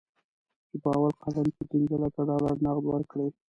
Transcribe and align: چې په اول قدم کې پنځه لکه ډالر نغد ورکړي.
چې 0.69 0.75
په 0.83 0.89
اول 0.95 1.13
قدم 1.23 1.47
کې 1.55 1.63
پنځه 1.71 1.95
لکه 2.03 2.21
ډالر 2.29 2.55
نغد 2.65 2.85
ورکړي. 2.89 3.27